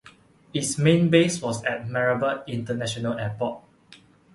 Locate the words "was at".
1.43-1.85